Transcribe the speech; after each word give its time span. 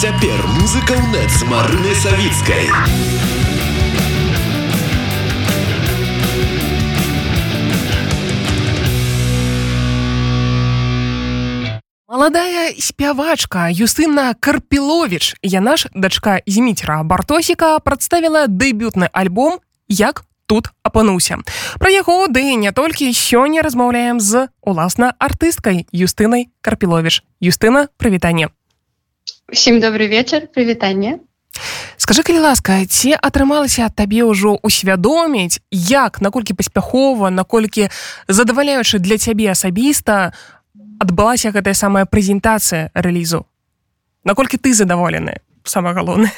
цяпер 0.00 0.40
музыка 0.56 0.96
ў 0.96 1.12
нет 1.12 1.28
з 1.28 1.44
марынай 1.44 1.92
савіцкай 1.92 2.64
Маладая 12.08 12.72
спявачка 12.80 13.68
Юстына 13.68 14.32
Карпілович, 14.40 15.36
яна 15.44 15.76
ж 15.76 15.92
дачка 15.92 16.40
Зміцера 16.48 17.02
Бартосіка 17.04 17.76
прадставіла 17.84 18.48
дэбютны 18.48 19.12
альбом 19.12 19.60
як 19.84 20.24
тут 20.48 20.72
апынуўся. 20.80 21.44
Пра 21.76 21.92
яго 21.92 22.24
ды 22.32 22.56
не 22.56 22.72
толькі 22.72 23.12
сёння 23.12 23.60
размаўляем 23.60 24.16
з 24.16 24.48
уласна 24.64 25.12
артысткай 25.20 25.84
Юстынай 25.92 26.48
Карпілович. 26.64 27.20
Юстына 27.44 27.92
прывітанне. 28.00 28.48
Усім 29.50 29.80
добрый 29.80 30.08
вечар, 30.08 30.46
прывітанне. 30.48 31.18
Скажы 31.96 32.22
калі 32.22 32.40
ласка, 32.46 32.80
ці 32.86 33.14
атрымалася 33.18 33.90
табе 33.90 34.24
ўжо 34.24 34.56
усвядоміць, 34.62 35.60
як 35.70 36.20
наколькі 36.20 36.54
паспяхова, 36.54 37.30
наколькі 37.30 37.90
задаваляючы 38.28 38.98
для 38.98 39.18
цябе 39.18 39.50
асабіста, 39.50 40.32
адбылася 41.00 41.50
гэтая 41.50 41.74
самая 41.74 42.04
прэзентацыя 42.04 42.90
рэлізу 42.94 43.46
наколькі 44.24 44.56
ты 44.56 44.74
задаволены 44.74 45.40
самое 45.64 45.94
галоўнае 45.94 46.32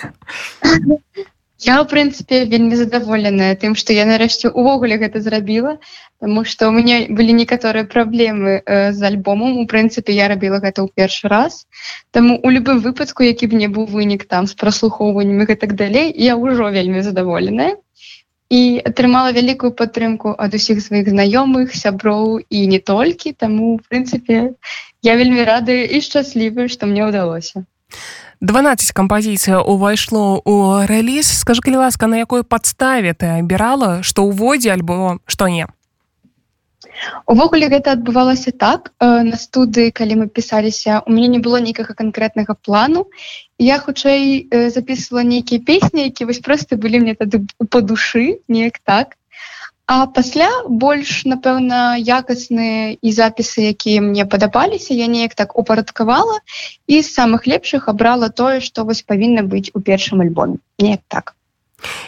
я 1.67 1.83
в 1.83 1.89
прынцыпе 1.89 2.45
вельмі 2.45 2.77
задаволеная 2.77 3.55
тым 3.57 3.75
што 3.75 3.93
я 3.97 4.05
нарэшце 4.09 4.51
увогуле 4.51 4.99
гэта 5.03 5.21
зрабіла 5.21 5.79
Таму 6.23 6.45
што 6.47 6.69
у 6.71 6.73
мяне 6.75 6.97
былі 7.19 7.35
некаторыя 7.35 7.83
праблемы 7.93 8.51
э, 8.65 8.93
з 8.95 9.07
альбомом. 9.09 9.57
У 9.59 9.65
прынцыпе 9.67 10.15
я 10.15 10.29
рабіла 10.31 10.61
гэта 10.63 10.87
ў 10.87 10.95
першы 10.95 11.27
раз. 11.27 11.67
Таму 12.15 12.37
у 12.39 12.53
любым 12.57 12.79
выпадку 12.85 13.27
які 13.27 13.49
б 13.51 13.59
не 13.59 13.67
быў 13.67 13.89
вынік 13.91 14.23
там 14.31 14.47
з 14.47 14.55
праслухоўваннямі 14.55 15.49
гэтак 15.51 15.75
далей 15.75 16.15
я 16.27 16.39
ўжо 16.39 16.71
вельмі 16.71 17.03
задаволеная 17.03 17.75
і 18.55 18.63
атрымала 18.93 19.35
вялікую 19.35 19.75
падтрымку 19.75 20.37
ад 20.39 20.55
усіх 20.55 20.79
сваіх 20.87 21.11
знаёмых 21.11 21.75
сяброў 21.75 22.39
і 22.39 22.67
не 22.71 22.79
толькі. 22.79 23.35
Таму 23.35 23.75
в 23.83 23.91
прынцыпе 23.91 24.55
я 25.03 25.19
вельмі 25.19 25.43
рады 25.43 25.83
і 25.91 25.99
шчаслівы 26.07 26.71
што 26.71 26.87
мне 26.87 27.03
ўдалося 27.11 27.67
12 28.43 28.91
кампазіцыя 28.91 29.63
увайшло 29.63 30.43
у 30.45 30.83
рэліз. 30.83 31.31
Скажи 31.31 31.63
калі 31.63 31.87
ласка 31.87 32.11
на 32.11 32.19
якой 32.19 32.43
падставе 32.43 33.15
ты 33.15 33.39
абірала 33.39 34.03
што 34.03 34.27
ўводзе 34.27 34.75
альбо 34.75 35.23
што 35.31 35.47
не? 35.47 35.71
Увогуле 37.27 37.71
гэта 37.71 37.95
адбывалася 37.95 38.51
так 38.51 38.91
э, 38.99 39.23
на 39.23 39.39
студыі 39.39 39.95
калі 39.95 40.23
мы 40.23 40.27
пісаліся 40.27 41.07
у 41.07 41.15
мяне 41.15 41.39
не 41.39 41.41
было 41.41 41.63
нейкага 41.63 41.95
канкрэтнага 41.95 42.59
плану. 42.59 43.07
Я 43.59 43.79
хутчэй 43.79 44.51
э, 44.51 44.71
записывала 44.75 45.23
нейкія 45.23 45.63
песні 45.63 46.11
які 46.11 46.27
вось 46.27 46.43
просто 46.43 46.77
былі 46.77 46.99
мне 47.07 47.15
тады 47.15 47.47
по 47.71 47.81
душы 47.81 48.43
неяк 48.49 48.83
так 48.83 49.15
а 49.93 50.07
пасля 50.07 50.49
больш 50.65 51.11
напэўна 51.29 52.01
якасныя 52.01 52.97
і 52.97 53.11
запісы 53.13 53.69
якія 53.77 54.01
мне 54.01 54.25
падабаліся 54.25 54.97
я 54.97 55.05
неяк 55.05 55.35
так 55.37 55.53
упарадкавала 55.63 56.39
і 56.89 57.03
з 57.05 57.09
самых 57.13 57.45
лепшых 57.45 57.93
абрала 57.93 58.31
тое 58.33 58.65
што 58.65 58.87
вось 58.89 59.03
павінна 59.05 59.45
быць 59.45 59.69
у 59.77 59.85
першым 59.85 60.25
альбоме. 60.25 60.57
Неяк 60.81 61.05
так. 61.13 61.35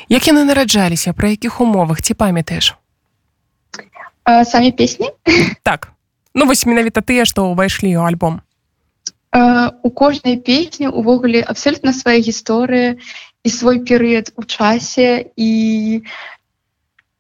Як 0.09 0.25
яны 0.25 0.49
нараджаліся 0.49 1.13
пра 1.13 1.37
якіх 1.37 1.61
умовах 1.61 2.01
ці 2.01 2.17
памятаеш? 2.17 2.73
А, 4.25 4.45
самі 4.45 4.73
песні? 4.73 5.13
Так. 5.63 5.93
Ну 6.35 6.49
вось 6.49 6.65
менавіта 6.65 7.05
тыя 7.05 7.29
што 7.29 7.45
ўвайшлі 7.53 7.93
ў 8.01 8.09
альбом. 8.09 8.41
А, 9.29 9.77
у 9.85 9.91
кожнай 9.91 10.41
песні 10.41 10.89
увогуле 10.89 11.45
абсолютно 11.45 11.93
свая 11.93 12.17
гісторыя 12.17 12.97
і 13.45 13.51
свой 13.53 13.85
перыяд 13.85 14.33
у 14.41 14.49
часе 14.49 15.29
і 15.37 16.01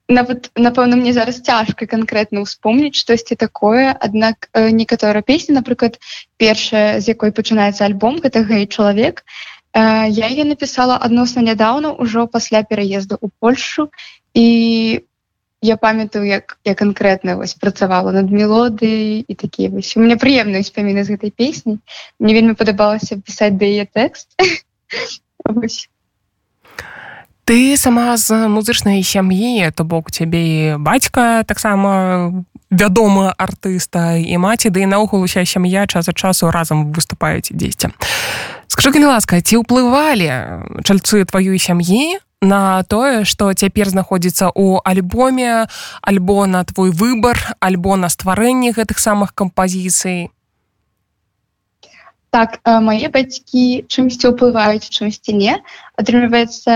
нават 0.09 0.51
напэўна 0.57 0.97
мне 1.01 1.13
зараз 1.17 1.41
цяжка 1.41 1.87
канкрэтна 1.87 2.45
ўспомніць 2.45 2.99
штосьці 2.99 3.37
такое. 3.41 3.93
Аднак 3.93 4.51
некаторыя 4.55 5.23
песні 5.23 5.57
напрыклад 5.57 5.99
першая 6.37 7.01
з 7.01 7.15
якой 7.15 7.33
пачынаецца 7.33 7.85
альбом 7.89 8.21
гэта 8.21 8.45
гэй 8.45 8.69
чалавек 8.69 9.25
я 9.75 10.27
яе 10.31 10.45
напісала 10.45 10.97
адносна 11.03 11.43
нядаўна 11.43 11.99
ўжо 11.99 12.27
пасля 12.31 12.63
пераезду 12.63 13.19
ў 13.19 13.27
Польшу. 13.41 13.91
І 14.35 15.03
я 15.65 15.77
памятаю 15.77 16.27
як 16.27 16.59
я 16.65 16.75
конкретно 16.75 17.37
вось 17.37 17.55
працавала 17.55 18.13
над 18.13 18.31
мелодыяй 18.31 19.25
і 19.27 19.35
такія 19.35 19.71
вось 19.71 19.97
у 19.97 20.01
меня 20.01 20.21
прыемныя 20.21 20.61
успаміны 20.61 21.05
з 21.05 21.17
гэтай 21.17 21.33
песні. 21.33 21.81
Мне 22.21 22.35
вельмі 22.35 22.55
падабалася 22.55 23.17
пісаць 23.17 23.57
да 23.59 23.65
яе 23.67 23.89
тэкст 23.89 24.37
ты 27.44 27.77
сама 27.77 28.16
з 28.16 28.49
музычнай 28.49 29.05
сям'і 29.05 29.71
то 29.77 29.84
бок 29.84 30.10
цябе 30.10 30.77
бацька 30.78 31.44
таксама 31.47 32.44
вядома 32.71 33.34
артыста 33.38 34.16
і 34.16 34.37
маці 34.41 34.72
ды 34.72 34.81
да 34.81 34.97
наогул 34.97 35.22
уся 35.22 35.44
сям'я 35.44 35.87
час 35.87 36.09
ад 36.09 36.16
часу 36.16 36.50
разам 36.50 36.93
выступаюць 36.93 37.53
дзесьці. 37.53 37.93
Скажы 38.69 38.91
калі 38.97 39.12
ласка 39.12 39.41
ці 39.41 39.60
ўплывалі 39.60 40.82
чальцы 40.82 41.25
тваёй 41.28 41.60
сям'і 41.60 42.19
на 42.41 42.82
тое 42.84 43.25
что 43.25 43.53
цяпер 43.53 43.88
знаходзіцца 43.88 44.49
ў 44.49 44.81
альбоме 44.84 45.69
альбо 46.03 46.47
на 46.47 46.65
твой 46.65 46.91
выбор 46.91 47.37
альбо 47.61 47.97
на 47.97 48.09
стварэнні 48.09 48.72
гэтых 48.72 48.99
самых 48.99 49.34
кампазіцый 49.34 50.32
так 52.34 52.59
мае 52.67 53.09
бацькі 53.15 53.87
чымсьці 53.87 54.34
ўплываюць 54.34 54.91
чымсьці 54.91 55.39
не. 55.39 55.55
Атрымліваецца 55.95 56.75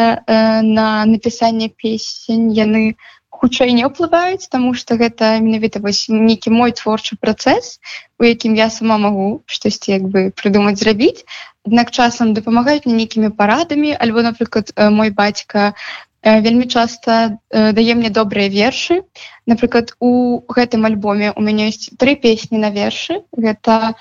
на 0.62 0.88
напісанне 1.10 1.66
песень 1.74 2.52
яны 2.54 2.94
хутчэй 3.38 3.74
не 3.74 3.86
ўплываюць 3.86 4.46
тому 4.50 4.74
что 4.78 4.94
гэта 5.00 5.38
менавіта 5.42 5.82
вось 5.82 6.06
нейкі 6.10 6.54
мой 6.54 6.74
творчы 6.78 7.18
працэс 7.18 7.78
у 8.18 8.26
якім 8.26 8.54
я 8.58 8.70
сама 8.70 8.98
магу 9.02 9.42
штосьці 9.46 9.94
як 9.98 10.06
бы 10.06 10.30
прыдумаць 10.30 10.78
зрабіць. 10.78 11.26
Аднак 11.66 11.90
часам 11.90 12.34
дапамагаюць 12.38 12.86
мне 12.86 13.02
нейкімі 13.02 13.34
парадамі 13.34 13.94
альбо 13.98 14.22
напрыклад 14.22 14.70
мой 14.78 15.10
бацька 15.10 15.74
вельмі 16.22 16.66
часта 16.66 17.38
дае 17.50 17.94
мне 17.98 18.10
добрыя 18.10 18.48
вершы. 18.48 19.02
Напрыклад 19.46 19.94
у 19.98 20.42
гэтым 20.46 20.86
альбоме 20.86 21.34
у 21.34 21.42
мяне 21.42 21.70
ёсць 21.70 21.90
тры 21.98 22.14
песні 22.14 22.58
на 22.58 22.70
вершы. 22.70 23.22
Гэта 23.34 23.98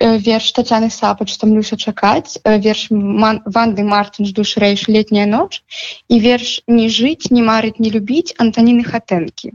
верш 0.00 0.52
татяны 0.52 0.90
сапач 0.90 1.36
тамлюся 1.36 1.76
чакаць 1.76 2.38
верш 2.44 2.88
ванды 2.90 3.82
мартын 3.84 4.28
жду 4.30 4.44
шрэйш 4.44 4.88
летняя 4.88 5.26
ноч 5.26 5.62
і 6.08 6.20
верш 6.20 6.60
не 6.66 6.88
жыць 6.88 7.30
не 7.30 7.42
марыць 7.42 7.78
не 7.78 7.90
любіць 7.90 8.34
антаніны 8.38 8.84
хатэнкі 8.84 9.54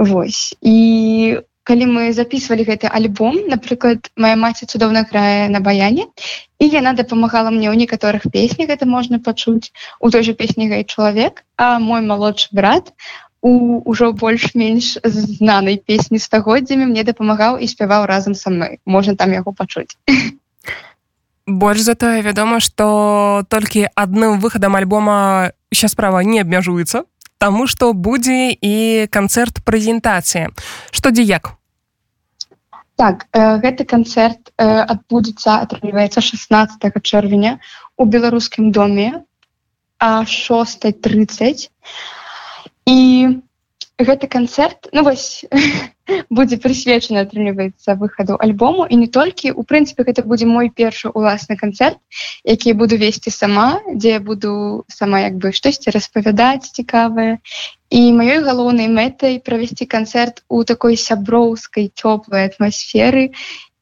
Вось. 0.00 0.56
І 0.62 1.44
калі 1.68 1.86
мы 1.86 2.04
записывалі 2.16 2.64
гэты 2.64 2.88
альбом 2.88 3.36
напрыклад 3.52 4.08
моя 4.16 4.34
маці 4.34 4.66
цудоўна 4.66 5.04
грае 5.10 5.46
на 5.52 5.60
баяне 5.60 6.06
і 6.58 6.66
яна 6.66 6.96
дапамагала 6.96 7.52
мне 7.52 7.68
ў 7.68 7.76
некаторых 7.76 8.24
песнях 8.32 8.72
гэта 8.72 8.88
можна 8.88 9.20
пачуць 9.20 9.70
у 10.00 10.10
той 10.10 10.24
же 10.24 10.32
песні 10.32 10.72
гай 10.72 10.88
чалавек 10.88 11.44
а 11.60 11.78
мой 11.78 12.00
малодшы 12.00 12.48
брат 12.50 12.90
у 13.42 13.80
ўжо 13.90 14.12
больш-менш 14.12 14.98
знанай 15.04 15.80
песні 15.80 16.18
стагоддзямі 16.18 16.90
мне 16.90 17.04
дапамагаў 17.04 17.58
і 17.58 17.66
спяваў 17.66 18.06
разам 18.06 18.34
са 18.34 18.50
мной 18.50 18.80
можна 18.84 19.16
там 19.16 19.32
яго 19.32 19.52
пачуць 19.52 19.96
больш 21.46 21.80
затое 21.80 22.22
вядома 22.22 22.60
что 22.60 23.44
толькі 23.48 23.88
адным 23.94 24.40
выхадам 24.40 24.76
альбома 24.76 25.52
ща 25.72 25.88
справа 25.88 26.20
не 26.20 26.40
абмяжуецца 26.40 27.08
Таму 27.40 27.64
што 27.72 27.94
будзе 27.96 28.52
і 28.52 29.08
канцэрт 29.08 29.62
прэзентацыі. 29.64 30.52
Што 30.92 31.08
дзе 31.08 31.24
як? 31.24 31.56
Так, 33.00 33.24
э, 33.32 33.56
гэты 33.64 33.88
канцэрт 33.88 34.52
э, 34.60 34.66
адбудзецца 34.84 35.64
атрымліваецца 35.64 36.20
16 36.20 37.00
чэрвеня 37.00 37.56
у 37.96 38.04
беларускім 38.04 38.68
доме 38.76 39.24
а 39.96 40.28
6:30 40.28 41.72
і 42.90 42.98
гэты 44.00 44.26
канцэрт 44.26 44.88
ну 44.92 45.04
вось 45.06 45.44
будзе 46.36 46.56
прысвечаны 46.58 47.22
атрымліваецца 47.22 47.94
выхаду 48.00 48.36
альбому. 48.40 48.86
І 48.88 48.96
не 48.96 49.06
толькі. 49.06 49.52
У 49.52 49.62
прынцыпе 49.62 50.02
гэта 50.08 50.24
будзе 50.26 50.48
мой 50.50 50.70
першы 50.70 51.12
уласны 51.12 51.56
канцэрт 51.60 52.00
які 52.44 52.72
буду 52.74 52.96
весці 52.96 53.30
сама 53.30 53.80
дзе 53.92 54.16
я 54.18 54.20
буду 54.20 54.84
сама 54.88 55.20
як 55.20 55.36
бы 55.36 55.52
штосьці 55.52 55.94
распавядаць 55.94 56.72
цікавае. 56.72 57.38
І 57.90 58.00
маёй 58.14 58.42
галоўнай 58.46 58.88
мэтай 58.88 59.38
правесці 59.38 59.86
канцэрт 59.86 60.42
у 60.48 60.64
такой 60.64 60.96
сяброўскай 60.96 61.90
цёплай 61.94 62.50
атмасферы 62.50 63.30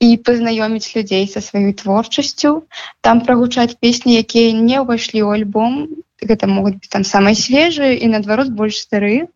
і 0.00 0.08
пазнаёміць 0.16 0.94
людзей 0.96 1.26
са 1.28 1.40
сваёй 1.40 1.72
творчасцю. 1.72 2.69
Там 3.00 3.22
прагучаць 3.25 3.78
песні 3.81 4.19
якія 4.19 4.52
не 4.52 4.81
ўвайшлі 4.82 5.22
ў 5.22 5.43
альбом 5.43 6.05
гэта 6.23 6.47
могуць 6.50 6.79
быць 6.79 6.91
там 6.91 7.05
самыя 7.05 7.35
свежыя 7.38 7.94
і 7.94 8.11
наадварот 8.11 8.50
больш 8.50 8.81
старыя 8.82 9.29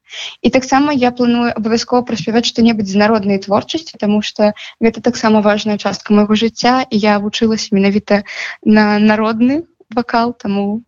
і 0.42 0.48
таксама 0.50 0.92
я 0.92 1.12
планую 1.14 1.54
абавязкова 1.54 2.02
праспяваць 2.02 2.46
што-небудзь 2.50 2.92
з 2.92 2.98
народнай 2.98 3.38
творчасці 3.38 3.98
тому 3.98 4.22
что 4.22 4.52
гэта 4.82 5.00
таксама 5.00 5.42
важная 5.42 5.78
частка 5.78 6.12
майго 6.14 6.34
жыцця 6.34 6.82
і 6.90 6.96
я 6.98 7.18
вучылася 7.18 7.74
менавіта 7.74 8.24
на 8.64 8.98
народны 8.98 9.62
вакал 9.94 10.32
таму 10.34 10.82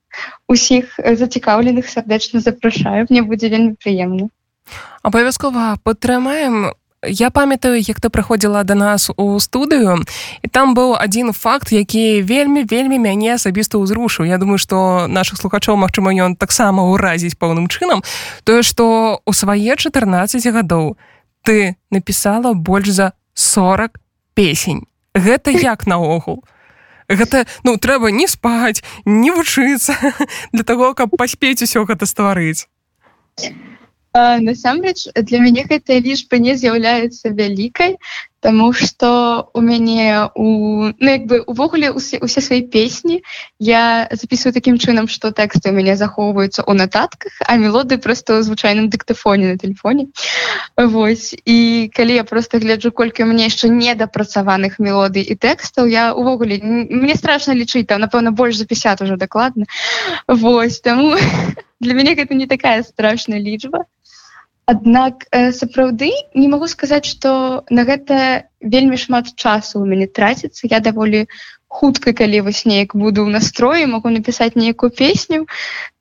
усіх 0.49 0.99
зацікаўленых 0.99 1.89
сардэчна 1.89 2.41
запрашаю 2.41 3.07
мне 3.11 3.23
будзе 3.23 3.49
вельмі 3.49 3.77
прыемна 3.79 4.31
абавязкова 5.03 5.79
падтрымаем 5.85 6.75
я 7.07 7.31
памятаю 7.31 7.81
як 7.81 8.01
ты 8.01 8.09
прыходзіла 8.09 8.65
до 8.65 8.75
нас 8.75 9.11
у 9.17 9.39
студыю 9.39 10.05
і 10.43 10.49
там 10.49 10.75
быў 10.75 10.97
один 11.01 11.33
факт 11.33 11.73
які 11.73 12.23
вельмі 12.23 12.65
вельмі 12.65 12.99
мяне 12.99 13.35
асабіста 13.35 13.79
ўзрушыў. 13.79 14.27
Я 14.27 14.39
думаю 14.39 14.59
что 14.59 15.07
наших 15.09 15.39
слухачоў 15.39 15.77
Мачыма 15.77 16.13
ён 16.15 16.37
таксама 16.37 16.83
ўразіць 16.83 17.37
пэўным 17.37 17.69
чынам. 17.69 18.03
Тое 18.45 18.63
что 18.63 19.21
у 19.25 19.33
свае 19.33 19.77
14 19.77 20.47
гадоў 20.53 20.97
ты 21.43 21.77
написала 21.91 22.53
больш 22.55 22.89
за 22.89 23.13
40 23.35 24.01
песень. 24.35 24.87
Гэта 25.15 25.51
як 25.51 25.87
наогул? 25.87 26.45
Гэта 27.09 27.47
ну 27.65 27.77
трэба 27.77 28.11
не 28.11 28.27
спаць 28.27 28.83
не 29.05 29.31
вучыцца 29.31 29.95
для 30.53 30.65
того 30.65 30.95
каб 30.95 31.11
паспець 31.17 31.63
усё 31.63 31.85
гэта 31.85 32.07
стварыць 32.07 32.69
насамрэч 34.15 35.11
для 35.15 35.39
мяне 35.43 35.67
гэтая 35.67 35.99
лічба 35.99 36.39
не 36.39 36.55
з'яўляецца 36.55 37.35
вялікай 37.35 37.99
Таму 38.45 38.75
что 38.75 39.49
у 39.55 39.61
мяне 39.63 40.29
у 40.35 40.93
ну, 41.01 41.11
як 41.11 41.25
бы 41.25 41.41
увогуле 41.41 41.91
усе, 41.91 42.19
усе 42.19 42.43
свае 42.45 42.61
песні 42.61 43.23
я 43.59 44.07
записываю 44.13 44.53
таким 44.53 44.77
чынам 44.77 45.09
что 45.09 45.33
тэксты 45.33 45.71
у 45.71 45.73
мяне 45.73 45.97
захоўваюцца 45.97 46.63
у 46.69 46.75
нататках 46.75 47.33
а 47.41 47.57
мелоды 47.57 47.97
просто 47.97 48.37
ў 48.37 48.43
звычайным 48.45 48.91
дыктафоне 48.93 49.53
на 49.53 49.59
телефоне 49.59 50.13
Вось 50.77 51.35
і 51.45 51.91
калі 51.95 52.15
я 52.15 52.25
просто 52.25 52.59
гляджу 52.59 52.93
колькі 52.93 53.25
у 53.25 53.27
мне 53.27 53.47
яшчэ 53.47 53.69
недапрацаваных 53.69 54.79
мелодый 54.79 55.23
і 55.23 55.35
тэкстаў 55.35 55.87
я 55.87 56.13
увогуле 56.15 56.61
мне 56.63 57.15
страшно 57.15 57.55
лічыць 57.55 57.87
там 57.87 58.01
напэўна 58.01 58.31
больш 58.31 58.57
за 58.57 58.67
50 58.67 59.03
уже 59.03 59.17
дакладна 59.17 59.67
Вось 60.29 60.81
таму 60.81 61.17
для 61.81 61.95
мяне 61.95 62.15
гэта 62.15 62.35
не 62.35 62.47
такая 62.47 62.83
страшная 62.83 63.39
лічба 63.39 63.87
Аднак 64.67 65.27
э, 65.31 65.53
сапраўды 65.53 66.09
не 66.33 66.49
магу 66.49 66.67
сказаць, 66.73 67.05
што 67.05 67.65
на 67.69 67.85
гэта 67.85 68.49
вельмі 68.65 68.97
шмат 68.97 69.35
часу 69.37 69.83
у 69.83 69.85
мяне 69.85 70.07
траціцца. 70.09 70.65
Я 70.73 70.81
даволі 70.81 71.27
хутка, 71.69 72.15
калі 72.17 72.41
вось 72.49 72.65
неяк 72.65 72.97
буду 72.97 73.29
ў 73.29 73.35
настроі, 73.35 73.85
могу 73.93 74.09
напісаць 74.09 74.57
нейкую 74.57 74.89
песню. 74.89 75.45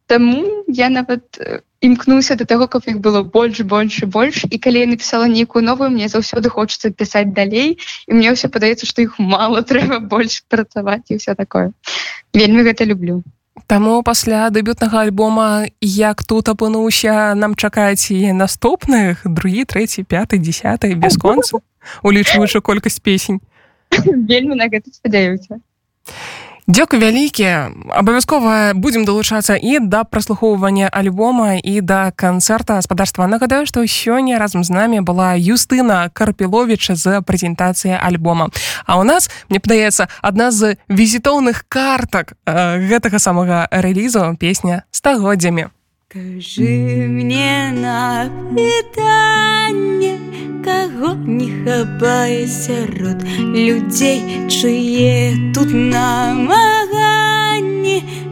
Таму 0.07 0.63
я 0.67 0.89
нават 0.89 1.39
імкнуся 1.81 2.35
да 2.35 2.45
таго, 2.45 2.67
каб 2.67 2.87
іх 2.87 2.99
было 3.03 3.23
больш 3.23 3.61
больш 3.61 4.03
і 4.03 4.05
больш. 4.05 4.45
І 4.49 4.57
калі 4.57 4.79
я 4.79 4.87
напісала 4.87 5.27
нейкую 5.27 5.63
новую, 5.63 5.89
мне 5.91 6.07
заўсёды 6.07 6.49
хочацца 6.49 6.91
пісаць 6.91 7.33
далей. 7.33 7.79
І 8.07 8.13
мне 8.13 8.31
ўсё 8.31 8.47
падаецца, 8.47 8.85
што 8.87 9.03
іх 9.03 9.19
мала 9.19 9.61
трэба 9.61 9.99
больш 9.99 10.43
працаваць 10.47 11.07
і 11.09 11.19
ўсё 11.19 11.35
такое. 11.35 11.71
Вельмі 12.33 12.63
гэта 12.63 12.85
люблю. 12.87 13.23
Таму 13.67 14.01
пасля 14.03 14.49
дэбютнага 14.49 15.05
альбома 15.05 15.65
як 15.81 16.23
тут 16.23 16.49
апынуўся 16.49 17.35
нам 17.35 17.55
чакаць 17.55 18.11
і 18.11 18.33
наступных 18.33 19.23
другі 19.23 19.63
трэці 19.63 20.03
пяты 20.03 20.37
десятый 20.37 20.95
бясконцу 20.95 21.61
улічваючы 22.07 22.61
колькасць 22.61 22.99
песень 22.99 23.39
вельмі 24.03 24.57
на 24.57 24.67
гэта 24.67 24.89
спадзяюся 24.89 25.61
Дзякуй 26.67 26.99
вялікі. 26.99 27.75
Абавязкова 27.91 28.71
будзем 28.73 29.03
далучацца 29.03 29.59
і 29.59 29.83
да 29.83 30.03
праслухоўвання 30.07 30.87
альбома 30.87 31.59
і 31.59 31.81
да 31.83 32.15
канцэрта 32.15 32.79
гаспадарства 32.79 33.27
нагадаю 33.27 33.67
што 33.67 33.83
сёння 33.83 34.39
разам 34.39 34.63
з 34.63 34.71
намі 34.71 35.03
была 35.03 35.35
юстына 35.35 36.07
карпіловича 36.15 36.95
з 36.95 37.19
прэзентацыя 37.19 37.99
альбома. 37.99 38.47
А 38.87 38.95
у 38.95 39.03
нас 39.03 39.27
мне 39.49 39.59
падаецца 39.59 40.07
адна 40.23 40.51
з 40.55 40.79
візітоўных 40.87 41.67
картак 41.67 42.39
э, 42.47 42.79
гэтага 42.87 43.19
самага 43.19 43.67
рэлізу 43.67 44.39
песня 44.39 44.87
стагоддзямі 44.91 45.67
Скажи 46.13 47.07
мне 47.09 47.71
на 47.73 48.29
пытанне 48.53 49.72
не 51.25 51.49
хапае 51.63 52.47
сярод 52.47 53.23
людзей 53.55 54.47
чые 54.49 55.35
тут 55.55 55.73
намаганні 55.73 56.43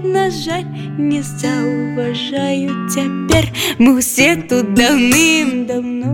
на 0.03 0.29
жаль 0.29 0.65
не 0.97 1.23
заўважаю 1.23 2.89
цяпер 2.89 3.47
мы 3.79 3.97
усе 3.97 4.35
тут 4.35 4.73
даўным-давно 4.73 6.11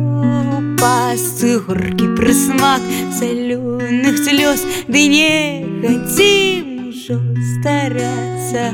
пасы 0.78 1.58
горкі 1.60 2.08
прысмак 2.16 2.82
салюных 3.20 4.18
слёз 4.22 4.62
ды 4.88 5.08
не 5.10 5.66
хацім 5.82 6.94
ужо 6.94 7.18
старацца 7.54 8.74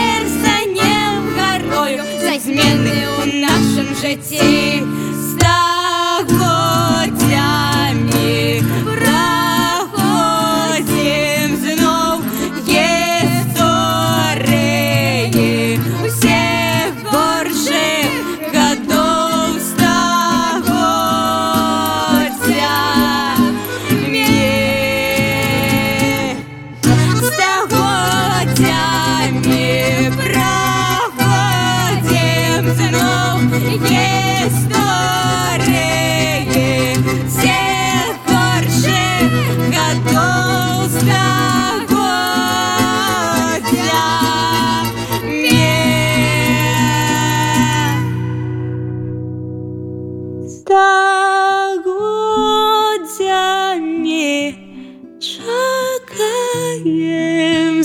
цяпер 0.01 0.27
санем 0.43 1.25
гарою 1.37 2.03
за 2.21 2.33
змены 2.39 2.95
ў 3.19 3.45
нашым 3.45 3.89
жыцці 4.01 5.10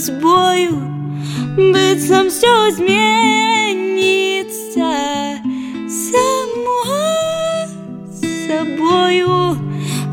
збою 0.07 0.79
быццам 1.59 2.29
все 2.31 2.55
зменіцца 2.79 3.83
само 5.91 6.83
сабою 8.21 9.39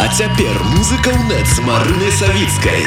А 0.00 0.08
цяпер 0.16 0.56
музыка 0.72 1.12
ў 1.12 1.20
нет 1.28 1.46
з 1.52 1.60
марынай 1.68 2.12
савіцкай. 2.16 2.80